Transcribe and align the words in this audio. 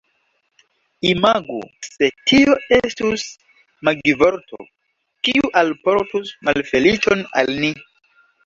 Imagu 1.09 1.57
se 1.87 2.09
tio 2.31 2.55
estus 2.79 3.27
magivorto, 3.91 4.61
kiu 5.29 5.55
alportus 5.63 6.35
malfeliĉon 6.49 7.27
al 7.45 7.55
ni. 7.63 7.75